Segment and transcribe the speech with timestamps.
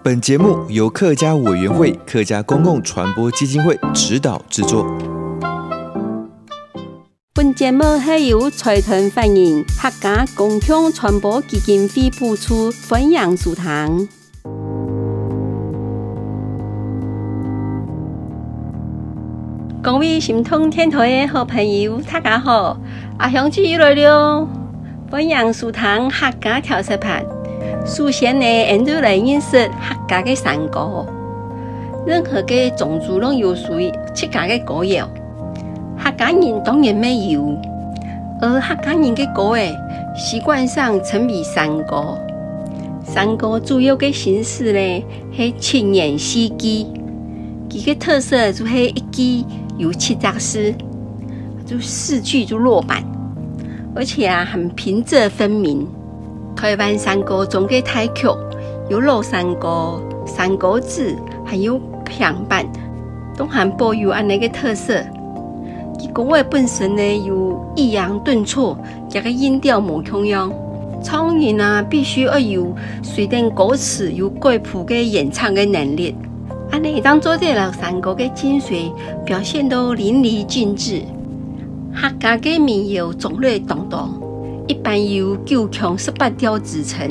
[0.00, 4.86] 本节目由客家委员会客家公共传播基金会指导制作。
[7.34, 14.08] 本节目系由财团法人客家公共传播基金会播出，欢迎收听。
[19.82, 22.78] 各位心通天台的好朋友，大家好，
[23.18, 24.48] 阿香姐又来了，
[25.10, 27.24] 欢迎收听客家调色盘。
[27.88, 31.06] 首先呢，俺就来认识客家的山歌。
[32.06, 35.08] 任何的种族都有属于自家的歌谣，
[35.98, 37.58] 客家人当然没有。
[38.42, 39.74] 而客家人的歌诶，
[40.14, 42.18] 习惯上称为山歌。
[43.06, 46.86] 山歌主要的形式呢，是七言四句，
[47.70, 49.46] 其个特色就是一句
[49.78, 50.74] 有七只诗，
[51.64, 53.02] 就四句就落板，
[53.94, 55.88] 而且啊，很平仄分明。
[56.58, 58.26] 台湾山歌中的台曲
[58.90, 62.66] 有老山歌、山歌子，还有平板，
[63.36, 65.00] 都含保有安尼个特色。
[66.00, 68.76] 其歌的本身呢，有抑扬顿挫，
[69.08, 70.52] 加个音调无同样。
[71.00, 76.12] 唱人啊，必须要有随着歌词有改谱的演唱的能力。
[76.72, 78.90] 安尼当做这老山歌的精髓，
[79.24, 81.02] 表现都淋漓尽致。
[81.94, 84.10] 客家的民谣种类众多。
[84.68, 87.08] 一般由九腔十八调组成，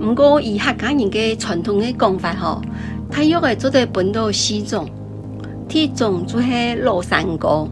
[0.00, 2.62] 不过以客家人的传统的讲法吼，
[3.10, 4.88] 大约会做得分到四种。
[5.68, 7.66] 第一种就是老山歌，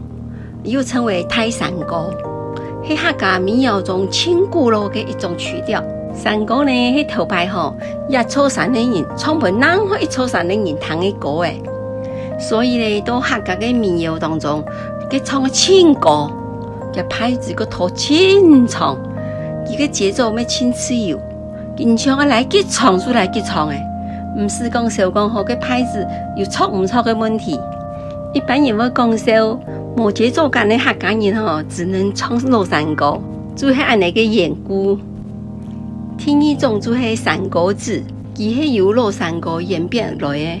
[0.63, 2.13] 又称为泰山歌，
[2.85, 5.81] 是客家民谣中千古老的一种曲调。
[6.13, 7.73] 山歌呢是头牌吼，
[8.09, 11.61] 一座山的人唱不任何一座山的人弹的歌诶，
[12.37, 14.61] 所以呢，到客家的民谣当中，
[15.09, 16.29] 给唱嘅千歌。
[16.93, 18.97] 个拍子个拖轻长，
[19.69, 21.19] 一个节奏咩轻自由，
[21.77, 23.81] 经常啊来去唱出来去唱诶，
[24.37, 26.05] 唔是讲小讲好个拍子
[26.35, 27.59] 有错唔错的问题。
[28.33, 29.59] 一般人会讲笑，
[29.95, 33.19] 冇节奏感的客家人吼，只能唱老山歌，
[33.55, 34.97] 就是按那个缘故。
[36.17, 38.03] 第二种就是山歌子，
[38.35, 40.59] 佢系由老山歌演变来的，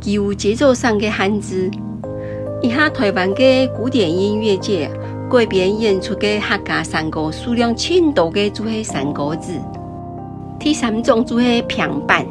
[0.00, 1.70] 具有节奏上的限制。
[2.62, 4.88] 以下台湾的古典音乐界。
[5.34, 9.50] 改编演出的客家山歌数量千多的就是山歌子。
[10.60, 12.24] 第三种就是评版，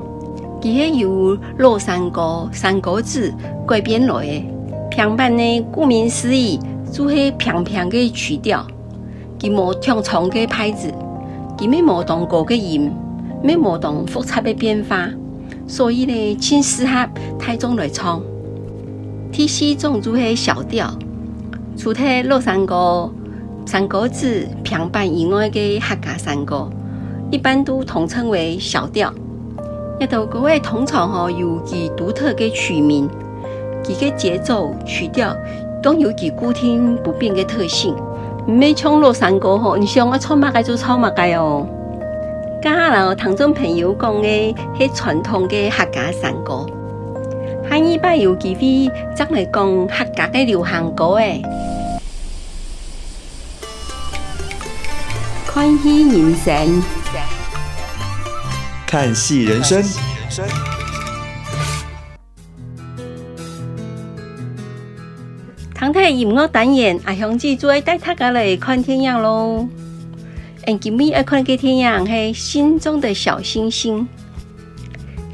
[0.61, 3.33] 佢系由老山歌、山歌子
[3.67, 4.45] 改编来的。
[4.89, 6.57] 平板呢，顾名思义，
[6.93, 8.65] 就是平平的曲调，
[9.37, 10.89] 佢冇长长的拍子，
[11.57, 12.89] 佢没冇动高的音，
[13.43, 15.09] 没冇动复杂的变化，
[15.67, 18.23] 所以呢，轻适合大众来唱。
[19.29, 20.97] 第四种就是小调。
[21.75, 23.11] 除了老山歌、
[23.65, 26.69] 山歌子、平版以外的客家山歌，
[27.31, 29.13] 一般都统称为小调。
[29.99, 33.09] 一道歌位通常吼有其独特的曲名，
[33.83, 35.35] 其个节奏曲调
[35.81, 37.95] 都有其固定不变的特性。
[38.45, 41.67] 每唱老山歌吼，你想我唱乜个就唱乜个哦。
[42.61, 46.65] 刚好听众朋友讲的是传统的客家山歌。
[47.73, 51.41] 下一拜有机会再来讲客家的流行歌诶。
[55.47, 56.83] 看戏人生，
[58.85, 59.83] 看戏人生。
[65.73, 69.67] 唐太音乐单元，阿香姐做带大家来看电影喽。
[70.67, 74.07] 嗯，今日要看嘅电影系《心中的小星星》，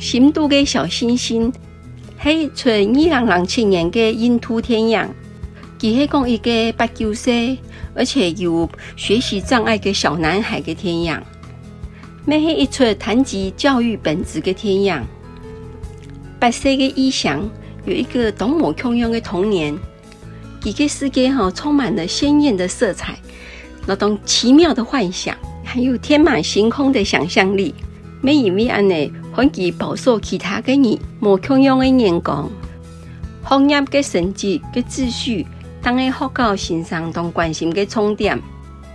[0.01, 1.51] 心度嘅小星星。
[2.21, 4.99] 系从二零零七年嘅印度电影，
[5.79, 7.57] 佢系讲一个八九岁
[7.95, 11.21] 而且有学习障碍嘅小男孩嘅电影。
[12.25, 15.01] 咩系一出谈及教育本质嘅电影。
[16.37, 17.49] 八岁嘅异翔
[17.85, 19.77] 有一个多么铿锵嘅童年，
[20.61, 23.17] 佢嘅世界哈充满了鲜艳的色彩，
[23.85, 25.33] 那种奇妙的幻想，
[25.63, 27.73] 还有天马行空的想象力。
[28.21, 29.09] 每一位安内。
[29.39, 32.49] 反其保守其他嘅人，无同样嘅眼光，
[33.41, 35.47] 行业嘅成绩嘅秩序，
[35.81, 38.37] 当喺学校身上当关心嘅重点。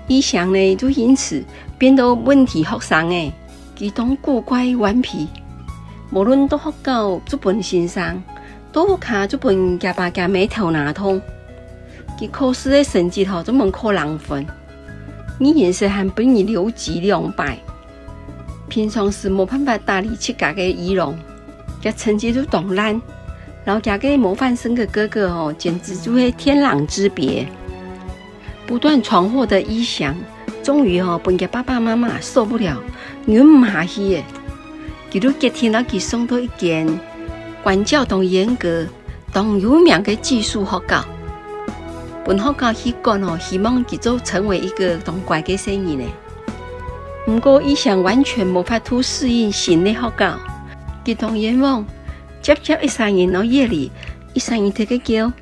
[0.06, 1.42] 以上呢，就因此
[1.78, 3.32] 变到问题学生诶，
[3.78, 5.26] 佢当古怪顽皮，
[6.12, 8.22] 无论到学校做本先生，
[8.70, 11.18] 多学卡做本加巴加妹头拿通，
[12.20, 14.46] 佮考试的成绩吼总门考零分，
[15.38, 17.58] 语言是还本你留级两百，
[18.74, 21.16] 平常时无办法打理自家的仪容，
[21.80, 23.00] 佮成绩都当烂，
[23.64, 27.46] 然后加个模范生的哥哥哦，简直就会天壤之别。
[28.66, 30.12] 不断闯祸的一翔，
[30.60, 32.82] 终于哦，本家爸爸妈妈受不了，
[33.26, 34.24] 忍唔下去耶。
[35.12, 36.84] 佢都决定了，佢送到一间
[37.62, 38.84] 管教同严格、
[39.32, 41.04] 同有名的寄宿学校。
[42.24, 46.04] 本学校去干哦，希望佢做成为一个同乖的生意呢。
[47.26, 50.38] 不过一翔完全无法度适应新的学校，
[51.04, 51.84] 佢同阎王
[52.42, 53.90] 接接一三年到夜里，
[54.34, 55.32] 一三年特个叫。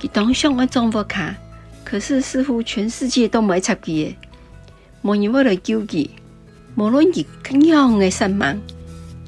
[0.00, 1.34] 佢当上个状元卡。
[1.82, 4.14] 可是似乎全世界都没插佢，
[5.00, 6.06] 没人为了救佢，
[6.74, 8.60] 无论佢怎样的失望，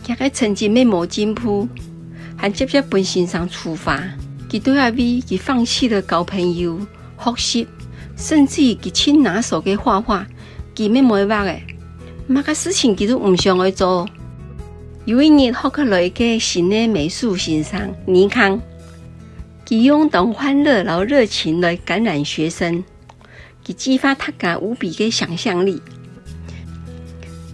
[0.07, 1.67] 佢个成绩没冇进步，
[2.37, 3.99] 还接着本性上出发，
[4.51, 6.79] 佢都要为佢放弃了交朋友、
[7.17, 7.69] 学习，
[8.15, 10.27] 甚至佢亲拿手嘅画画，
[10.77, 11.61] 佢没没画嘅，
[12.31, 14.09] 乜个事情佢都唔想去做。
[15.05, 18.61] 有一日学来一个新的美术先生尼康。
[19.69, 22.85] 以用同欢乐然后热情来感染学生，
[23.67, 25.83] 以激发他家无比的想象力。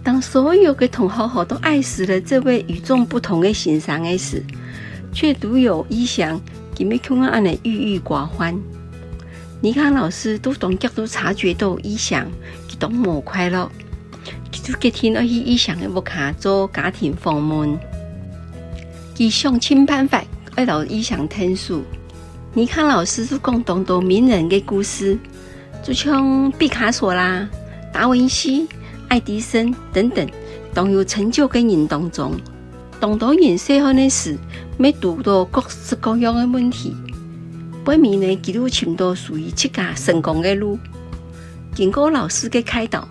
[0.03, 4.43] 当所有的同学好都爱死了这位与众不同的先生的时，
[5.13, 6.39] 却独有一翔，
[6.75, 8.55] 佢咪看安尼郁郁寡欢。
[9.61, 12.25] 尼康老师都从角度察觉到一翔，
[12.69, 13.71] 佢都冇快乐，
[14.67, 17.79] 就决定要去一翔的屋卡做家庭访问，
[19.15, 20.21] 佢想尽办法
[20.57, 21.81] 要让一翔听书。
[22.53, 25.17] 尼康老师是讲众多名人的故事，
[25.81, 27.47] 就像毕卡索啦、
[27.93, 28.67] 达文西、
[29.07, 30.27] 爱迪生等等，
[30.73, 32.33] 都有成就的人当中，
[32.99, 34.37] 众多人细汉的时，
[34.77, 36.93] 没遇到各式各样的问题，
[37.85, 40.77] 本面呢，记录全都属于自家成功的路。
[41.73, 43.07] 经过老师的开导，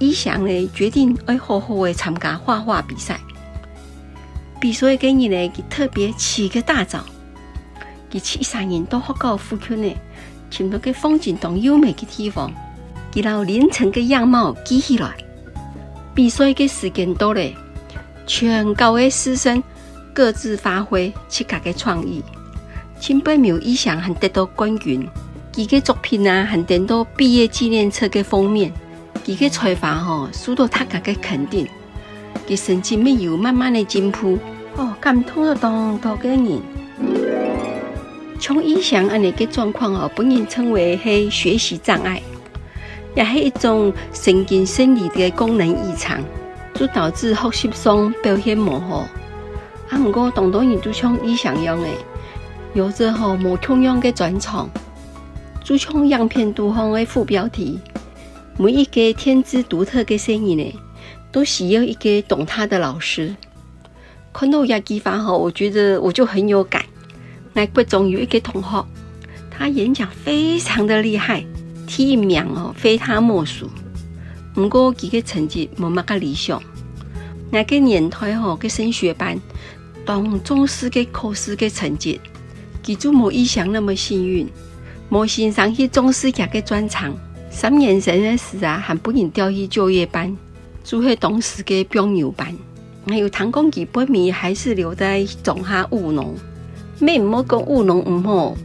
[0.00, 3.20] 伊翔呢决定要好好的参加画画比赛。
[4.58, 7.04] 比赛的日呢，特别起个大早。
[8.10, 9.94] 佢七三年到学校附近呢，
[10.50, 12.50] 寻到个风景同优美的地方，
[13.12, 15.14] 佢让凌晨的样貌记起来。
[16.14, 17.52] 比赛的时间到了，
[18.26, 19.62] 全校的师生
[20.12, 22.22] 各自发挥自家的创意。
[22.98, 25.06] 前辈苗一翔还得到冠军，
[25.54, 28.72] 佢的作品啊，还登到毕业纪念册的封面。
[29.24, 31.66] 佢的才华吼，受到大家的肯定。
[32.48, 34.38] 佢成绩没有慢慢的进步，
[34.76, 36.60] 哦，感动了当多个人。
[38.40, 42.22] 从一翔安尼个状况哦，本人称为是学习障碍，
[43.14, 46.18] 也是一种神经生理的功能异常，
[46.74, 48.94] 就导致学习上表现模糊。
[49.90, 51.90] 啊，不过当多人就像一翔一样诶，
[52.74, 54.68] 有着和无同样的专长，
[55.62, 57.78] 就像样片读方的副标题，
[58.62, 60.74] 每一个天资独特的声音呢，
[61.32, 63.34] 都需要一个懂他的老师。
[64.34, 66.84] 看到亚基发后，我觉得我就很有感。
[67.54, 68.84] 我国中有一个同学，
[69.50, 71.42] 他演讲非常的厉害，
[71.86, 73.66] 第一名哦，非他莫属。
[74.52, 76.62] 不过他的成绩没那么理想。
[77.50, 79.40] 那个年代吼，个升学班
[80.04, 82.20] 当重视个考试的成绩，
[82.82, 84.46] 他就没以前那么幸运，
[85.08, 87.16] 没欣赏去重视他的专长。
[87.50, 90.34] 三年前的时啊，还不能调去就业班，
[90.82, 92.56] 就去当时的标牛班。
[93.06, 96.34] 还有唐公基本米还是留在种下务农。
[97.00, 98.56] 没唔好讲务农唔好，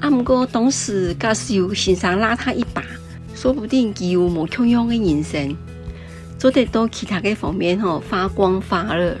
[0.00, 2.82] 啊，不过当时假使有先生拉他一把，
[3.34, 5.56] 说不定佢有冇同样的人生，
[6.38, 9.16] 做得到其他的方面吼发光发热，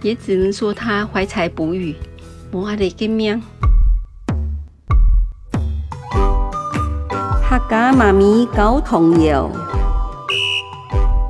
[0.00, 1.94] 也只能说他怀才不遇，
[2.52, 3.42] 冇阿哋嘅命。
[7.56, 9.50] 客家妈咪教童谣，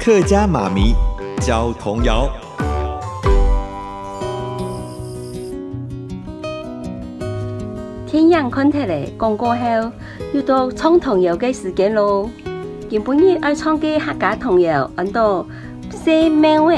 [0.01, 0.93] 客家妈咪
[1.41, 2.29] 教童谣。
[8.09, 9.93] 天阳看起来讲过后，
[10.33, 12.29] 又到唱童谣的时间咯。
[12.91, 15.47] 原本日爱唱嘅客家童谣，按到
[15.91, 16.75] 写咩话，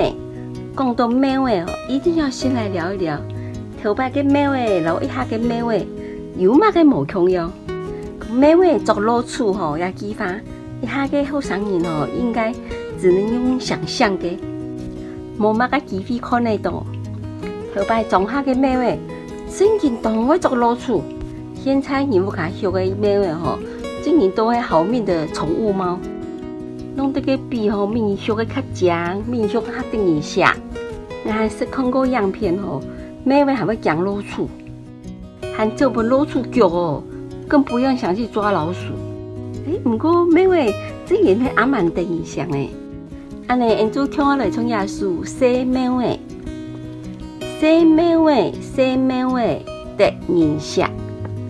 [0.76, 1.49] 讲到咩话，
[1.88, 3.19] 一定要先来聊一聊。
[3.83, 5.73] 头摆嘅咩话，然后一下嘅咩话，
[6.37, 7.50] 有乜嘅无同样？
[8.30, 10.26] 咩话作落处吼，也激发
[10.82, 12.52] 一下嘅后生人吼，应该
[13.00, 14.37] 只能用想象嘅，
[15.38, 16.85] 冇乜嘅机会看得到。
[17.75, 18.85] 头摆装下嘅咩话，
[19.50, 21.02] 真正当我作落处。
[21.54, 23.58] 现在你不敢学个咩话吼，
[24.02, 25.99] 今年都会好命的宠物猫，
[26.94, 30.54] 弄得个比吼命学个较强，命学个较等一下。
[31.25, 32.80] 那还是看过样片哦，
[33.25, 34.49] 美美还会讲老鼠，
[35.56, 37.02] 还这本老鼠脚哦，
[37.49, 38.93] 更不用想去抓老鼠。
[39.67, 40.75] 哎，不过美美
[41.07, 42.69] 这演的阿蛮的印象哎，
[43.47, 46.21] 安尼演做听我来从耶稣说美美，
[47.59, 49.64] 说美美，说美美
[49.97, 50.90] 的印象，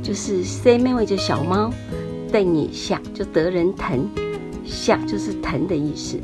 [0.02, 1.70] 就是说美美就小猫
[2.30, 4.08] 的印象就得人疼，
[4.64, 6.18] 像就是疼的意思。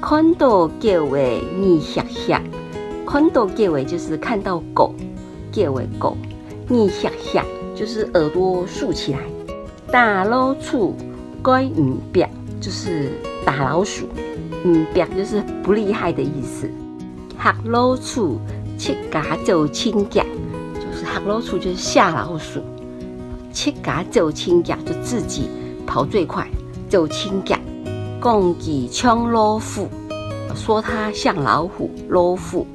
[0.00, 1.16] 看到叫话
[1.58, 2.42] 你吓吓，
[3.06, 4.94] 看到叫话就是看到狗，
[5.50, 6.16] 叫话狗，
[6.68, 9.18] 你吓吓就是耳朵竖起来。
[9.90, 10.94] 打老鼠
[11.42, 13.10] 该唔扁，就是
[13.44, 14.06] 打老鼠，
[14.64, 16.70] 唔扁就是不厉害的意思。
[17.38, 18.40] 吓老鼠
[18.78, 20.24] 七家走亲家，
[20.74, 22.60] 就是吓老鼠就是吓老鼠，
[23.52, 25.50] 七家走亲家就自己
[25.86, 26.48] 跑最快，
[26.88, 27.58] 走亲家。
[28.20, 29.88] 公鸡像老虎，
[30.54, 31.90] 说它像老虎。
[32.08, 32.66] 老虎，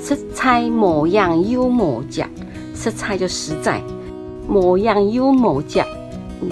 [0.00, 2.30] 实在模样有模样，
[2.74, 3.82] 实在就实在，
[4.48, 5.86] 模样有模样，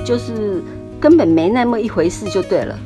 [0.05, 0.63] 就是
[1.01, 2.79] 根本没那么一回事就对了。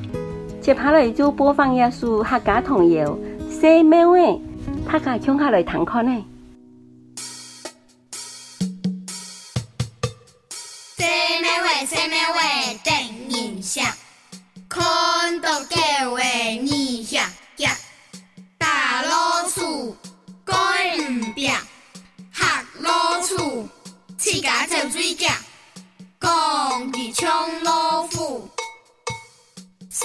[0.60, 3.16] 接下来就播放一首客家童谣，
[3.50, 4.18] 说美话，
[4.92, 6.24] 大家听下来听看呢。
[10.96, 11.06] 说
[11.40, 12.40] 美话，说美话，
[12.84, 12.92] 等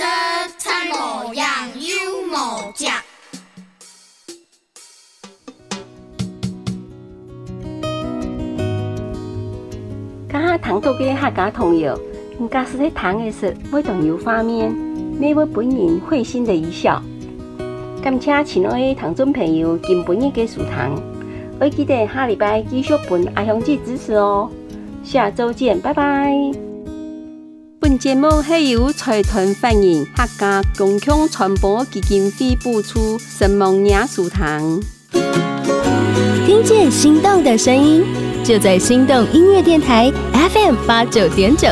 [0.03, 0.09] 实
[0.57, 1.47] 在模样
[1.79, 3.01] 有模样。
[10.27, 11.97] 刚刚谈到嘅客家童谣。
[12.39, 14.69] 人家是在谈的是每段有画面，
[15.19, 17.01] 每位本人会心的一笑。
[18.01, 21.01] 感谢亲爱的听众朋友今晡日嘅收听，
[21.59, 24.49] 我记得下礼拜继续本阿香姐支持哦。
[25.03, 26.72] 下周见，拜拜。
[27.93, 34.81] 本节目系由财团法人客家共享传播基金会补助，神梦雅书堂。
[36.43, 38.03] 听见心动的声音，
[38.43, 41.67] 就在心动音乐电台 FM 八九点九。